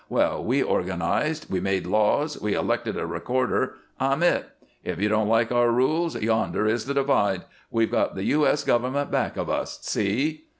Well! 0.09 0.43
We 0.43 0.63
organized. 0.63 1.47
We 1.51 1.59
made 1.59 1.85
laws. 1.85 2.41
We 2.41 2.55
elected 2.55 2.97
a 2.97 3.05
recorder. 3.05 3.75
I'm 3.99 4.23
it. 4.23 4.47
If 4.83 4.99
you 4.99 5.09
don't 5.09 5.27
like 5.27 5.51
our 5.51 5.69
rules, 5.69 6.15
yonder 6.19 6.65
is 6.65 6.85
the 6.85 6.95
divide. 6.95 7.43
We've 7.69 7.91
got 7.91 8.15
the 8.15 8.23
U. 8.23 8.47
S. 8.47 8.63
government 8.63 9.11
back 9.11 9.37
of 9.37 9.47
us. 9.47 9.77
See!" 9.83 10.45